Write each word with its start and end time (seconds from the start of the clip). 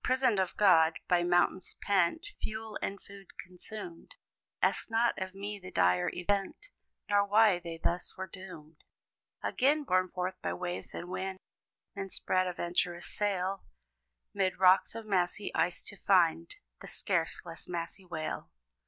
Prisoned 0.00 0.38
of 0.38 0.56
God; 0.56 1.00
by 1.08 1.24
mountains 1.24 1.74
pent, 1.80 2.24
Fuel 2.40 2.78
and 2.80 3.02
food 3.02 3.36
consumed; 3.36 4.14
Ask 4.62 4.88
not 4.92 5.18
of 5.20 5.34
me 5.34 5.58
the 5.58 5.72
dire 5.72 6.08
event, 6.14 6.70
Nor 7.10 7.26
why 7.26 7.58
they 7.58 7.76
thus 7.82 8.16
were 8.16 8.28
doomed. 8.28 8.84
Again, 9.42 9.82
borne 9.82 10.08
forth 10.08 10.40
by 10.40 10.52
waves 10.52 10.94
and 10.94 11.08
wind, 11.08 11.40
Men 11.96 12.10
spread 12.10 12.46
a 12.46 12.52
venturous 12.52 13.06
sail, 13.06 13.64
'Mid 14.32 14.56
rocks 14.60 14.94
of 14.94 15.04
massy 15.04 15.52
ice 15.52 15.82
to 15.82 15.96
find 15.96 16.54
The 16.78 16.86
scarce 16.86 17.44
less 17.44 17.66
massy 17.66 18.04
whale. 18.04 18.52